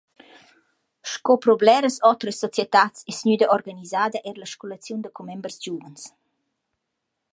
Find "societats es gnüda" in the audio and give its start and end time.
2.45-3.51